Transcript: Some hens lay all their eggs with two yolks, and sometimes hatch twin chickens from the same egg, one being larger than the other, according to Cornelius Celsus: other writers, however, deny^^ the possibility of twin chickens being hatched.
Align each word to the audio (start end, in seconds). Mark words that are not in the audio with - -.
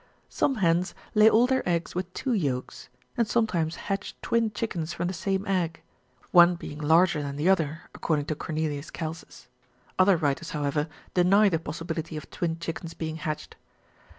Some 0.29 0.55
hens 0.55 0.95
lay 1.13 1.29
all 1.29 1.45
their 1.45 1.61
eggs 1.69 1.93
with 1.93 2.11
two 2.15 2.33
yolks, 2.33 2.89
and 3.15 3.27
sometimes 3.27 3.75
hatch 3.75 4.15
twin 4.23 4.49
chickens 4.49 4.93
from 4.93 5.07
the 5.07 5.13
same 5.13 5.45
egg, 5.45 5.83
one 6.31 6.55
being 6.55 6.79
larger 6.79 7.21
than 7.21 7.35
the 7.35 7.47
other, 7.47 7.83
according 7.93 8.25
to 8.25 8.33
Cornelius 8.35 8.89
Celsus: 8.91 9.47
other 9.99 10.17
writers, 10.17 10.49
however, 10.49 10.87
deny^^ 11.13 11.51
the 11.51 11.59
possibility 11.59 12.17
of 12.17 12.31
twin 12.31 12.57
chickens 12.57 12.95
being 12.95 13.17
hatched. 13.17 13.57